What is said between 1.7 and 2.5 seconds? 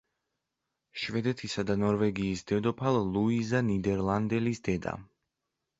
და ნორვეგიის